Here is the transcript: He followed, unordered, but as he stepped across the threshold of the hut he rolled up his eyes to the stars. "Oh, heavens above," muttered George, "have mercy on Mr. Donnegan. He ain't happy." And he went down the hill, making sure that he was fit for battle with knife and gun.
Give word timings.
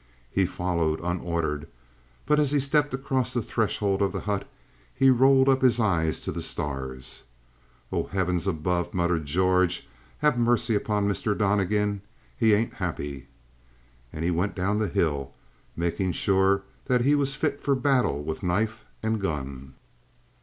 He 0.31 0.47
followed, 0.47 0.99
unordered, 1.03 1.67
but 2.25 2.39
as 2.39 2.49
he 2.49 2.59
stepped 2.59 2.91
across 2.91 3.33
the 3.35 3.41
threshold 3.43 4.01
of 4.01 4.11
the 4.13 4.21
hut 4.21 4.49
he 4.95 5.11
rolled 5.11 5.47
up 5.47 5.61
his 5.61 5.79
eyes 5.79 6.21
to 6.21 6.31
the 6.31 6.41
stars. 6.41 7.21
"Oh, 7.91 8.07
heavens 8.07 8.47
above," 8.47 8.95
muttered 8.95 9.27
George, 9.27 9.87
"have 10.17 10.39
mercy 10.39 10.75
on 10.85 11.07
Mr. 11.07 11.37
Donnegan. 11.37 12.01
He 12.35 12.55
ain't 12.55 12.73
happy." 12.73 13.27
And 14.11 14.25
he 14.25 14.31
went 14.31 14.55
down 14.55 14.79
the 14.79 14.87
hill, 14.87 15.35
making 15.77 16.13
sure 16.13 16.63
that 16.85 17.01
he 17.01 17.13
was 17.13 17.35
fit 17.35 17.61
for 17.61 17.75
battle 17.75 18.23
with 18.23 18.41
knife 18.41 18.83
and 19.03 19.21
gun. 19.21 19.75